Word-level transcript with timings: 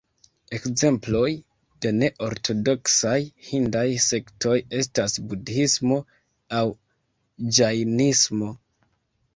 Ekzemploj 0.57 1.27
de 1.85 1.91
ne-ortodoksaj 1.97 3.13
hindaj 3.51 3.85
sektoj 4.07 4.57
estas 4.81 5.19
Budhismo 5.29 6.01
aŭ 6.63 6.65
Ĝajnismo. 7.61 8.53